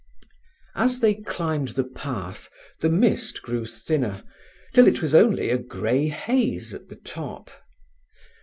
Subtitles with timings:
[0.73, 4.23] As they climbed the path the mist grew thinner,
[4.73, 7.51] till it was only a grey haze at the top.